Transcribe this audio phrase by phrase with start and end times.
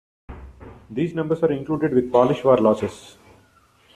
[0.89, 3.19] These numbers are included with Polish war losses.